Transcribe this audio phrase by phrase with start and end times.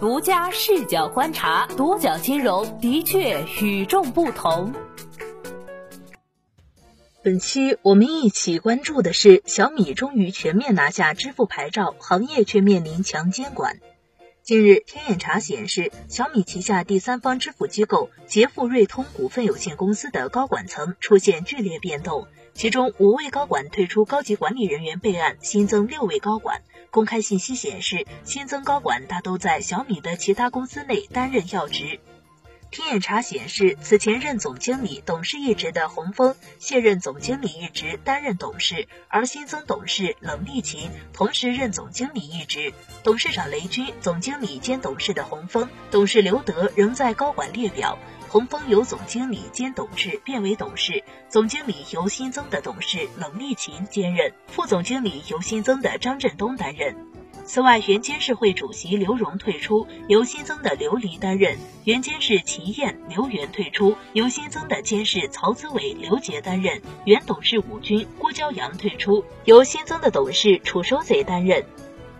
[0.00, 4.72] 独家视角观察，独角金融的确与众不同。
[7.20, 13.80] 本期我们一起关注的是小米终于全面拿下支付牌照，行业却面临强监管。
[14.48, 26.62] 近日，天眼查显示，小米旗下第三方支付机构捷富瑞通股份有限公司的高管层出现剧烈变动，其中五位高管退出高级管理人员备案，新增六位高管。
[26.90, 32.00] 公开信息显示，新增高管大都在小米的其他公司内担任要职。
[32.70, 42.74] 天眼查显示，此前任总经理、董事一职的洪峰卸任总经理一职，担任董事，而新增董事冷立勤同时任总经理一职。
[43.02, 47.98] 董事长雷军、总经理兼董事的洪峰、董事刘德仍在高管列表。
[48.28, 56.94] 洪峰由总经理兼董事变为董事，总经理由新增的董事冷立勤兼任，副总经理由新增的张振东担任。
[57.48, 71.64] 此外，原监事会主席刘荣退出，由新增的刘黎担任；原监事齐燕、刘源退出，由新增的监事曹子伟、刘杰担任；原董事武军、郭骄阳退出，由新增的董事楚收贼担任。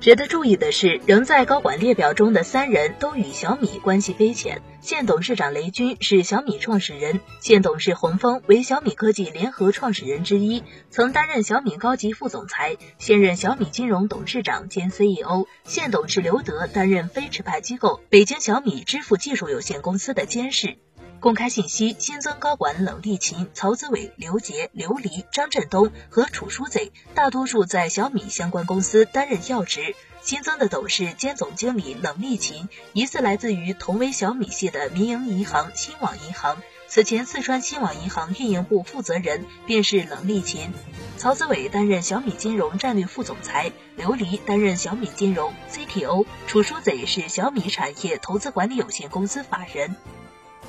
[0.00, 4.62] 值得注意的是，仍在高管列表中的三人都与小米关系匪浅。
[4.80, 15.44] 现董事长雷军是小米创始人，现董事洪峰为小米科技联合创始人之一，曾担任小米高级副总裁，现任小米金融董事长兼 CEO。
[15.64, 20.78] 现董事刘德担任非持牌机构北京小米支付技术有限公司的监事。
[21.20, 29.94] 公开信息：新增高管冷立勤、曹子伟、刘杰、刘黎、张振东和楚书贼，大多数在小米相关公司担任要职。
[30.22, 36.62] 新增的董事兼总经理冷立勤，疑似来自于同为小米系的民营银行新网银行。
[36.88, 40.72] 此前，四川新网银行运营部负责人便是冷立勤。
[41.18, 49.94] 曹子伟担任小米金融战略副总裁，刘黎担任小米金融 CTO，楚书贼是小米产业投资管理有限公司法人。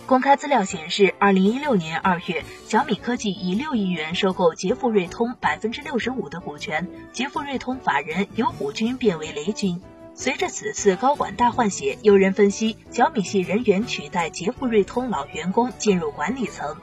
[0.07, 9.81] 公开资料显示，二零一六年二月，小米科技以六亿元收购捷富瑞通百分之六十五的股权，捷富瑞通法人由虎军变为雷军。
[10.14, 16.76] 随着此次高管大换血，有人分析小米系人员取代捷富瑞通老员工进入管理层。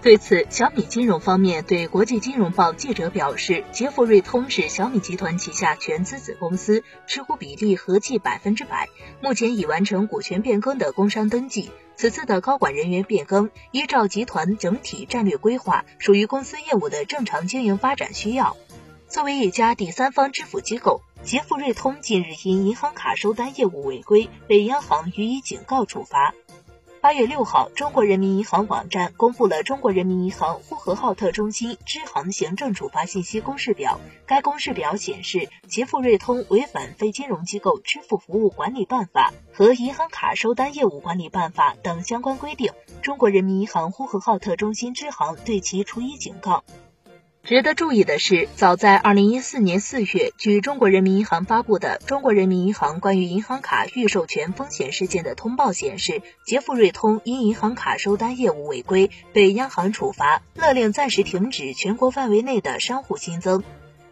[0.00, 8.88] 对此，小米金融方面对国际金融报记者表示，捷富瑞通是小米集团旗下全资子公司，持股比例合计百分之百，
[9.20, 11.70] 目前已完成股权变更的工商登记。
[11.96, 18.56] 此次的高管人员变更，依照集团整体战略规划，属于公司业务的正常经营发展需要。
[19.08, 26.34] 作为一家第三方支付机构，捷富瑞通近日因银行卡收单业务违规，被央行予以警告处罚。
[27.00, 34.00] 八月六号，中国人民银行网站公布了中国人民银行呼和浩特中心支行行政处罚信息公示表。
[34.26, 42.72] 该公示表显示，捷付瑞通违反《非金融机构支付服务管理办法》和《银行卡收单业务管理办法》等相关规定。
[43.00, 46.64] 中国人民银行呼和浩特中心支行对其处以警告。
[47.48, 63.64] 值得注意的是，早在二零一四年四月，据中国人民银行发布的《中国人民银行关于银行卡预授权风险事件的通报》显示，捷富瑞通因银行卡收单业务违规，被央行处罚，勒令暂时停止全国范围内的商户新增。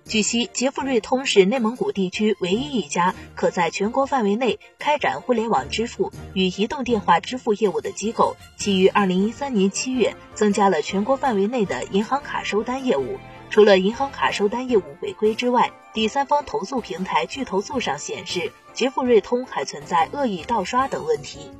[0.09, 8.37] 据悉，捷富瑞通是内蒙古地区唯一一家可在全国范围内开展互联网支付与移动电话支付业务的机构。
[8.57, 13.19] 其于二零一三年七月增加了全国范围内的银行卡收单业务。
[13.51, 21.51] 除了银行卡收单业务违规之外，第三方投诉平台巨投诉上显示，捷富瑞通还存在恶意盗刷等问题。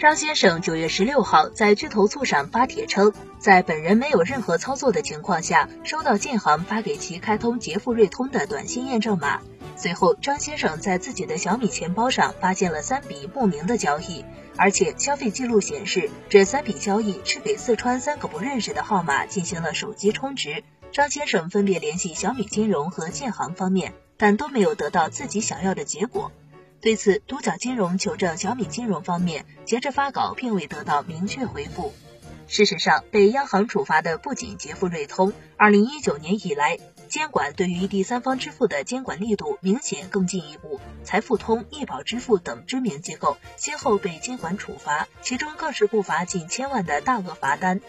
[0.00, 9.42] 张先生九月十六号在巨投诉上发帖称，在本人没有任何操作的情况下，收到建行发给其开通捷付瑞通的短信验证码。
[9.76, 14.24] 随后，张先生在自己的小米钱包上发现了三笔不明的交易，
[14.56, 20.64] 而且消费记录显示，这三笔交易是给四川三个不认识的号码进行了手机充值。
[20.92, 26.32] 张先生分别联系小米金融和建行方面，但都没有得到自己想要的结果。
[26.80, 31.92] 对此，独角金融求证小米金融方面，截至发稿并未得到明确回复。
[32.46, 35.32] 事实上，被央行处罚的不仅捷付瑞通。
[35.56, 47.80] 二零一九年以来，监管对于第三方支付的监管力度明显更进一步，财付通、易宝支付等知名机构先后被监管处罚，其中更是不乏近千万的大额罚单。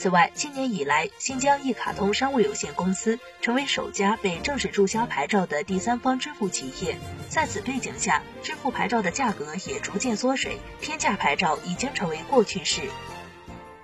[0.00, 6.96] 此外，今年以来，新疆一卡通商务有限公司成为首家被正式注销牌照的第三方支付企业。
[7.28, 12.80] 在此背景下，支付牌照的价格也逐渐缩水，天价牌照已经成为过去式。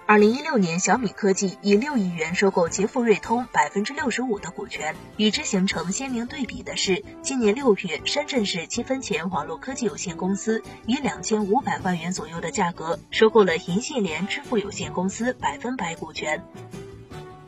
[0.08, 4.94] 二零一六年，小米科技以六亿元收购捷富瑞通百分之六十五的股权。
[5.16, 16.44] 与之形成鲜明对比的是，今年六月，深圳市七分钱网络科技有限公司以两千五百万元左右的价格收购了银信联支付有限公司百分百股权。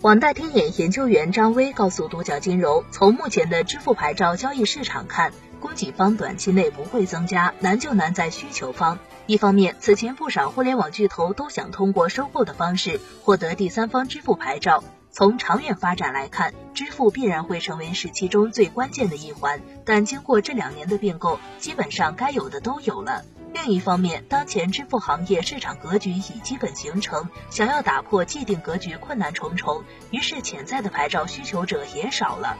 [0.01, 8.99] 网贷天眼研究员张威告诉独角金融，从目前的支付牌照交易市场看，供给方短期内不会增加，难就难在需求方。
[9.27, 14.83] 一方面，此前不少互联网巨头都想通过收购的方式获得第三方支付牌照。
[15.11, 19.61] 从长远发展来看，支付必然会成为是其中最关键的一环。
[19.85, 23.25] 但经过这两年的并购，基本上该有的都有了。
[23.53, 32.57] 另一方面，当前支付行业市场格局已基本形成，想要打破既定格局困难重重，于是潜在的牌照需求者也少了。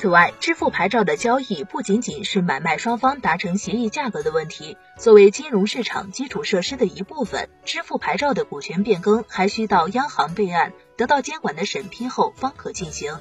[0.00, 4.76] 此外，支付牌照的交易不仅仅是买卖双方达成协议价格的问题。
[4.96, 13.18] 作为金融市场基础设施的一部分，支付牌照的股权变更还需到央行备案，得到监管的审批后方可进行。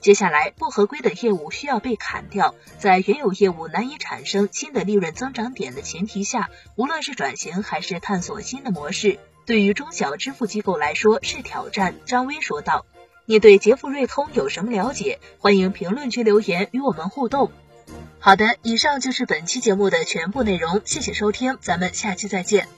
[0.00, 11.94] 接下来，不合规的业务需要被砍掉，在原有业务难以产生新的利润增长点的前提下，无论是转型还是探索新的模式，对于中小支付机构来说是挑战。
[12.04, 12.84] 张威说道。
[13.30, 15.18] 你对杰富瑞通有什么了解？
[15.38, 17.52] 欢迎评论区留言与我们互动。
[18.18, 22.68] 好的，以上就是本期节目的全部内容，谢谢收听，咱们下期再见。